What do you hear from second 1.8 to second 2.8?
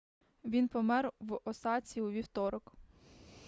у вівторок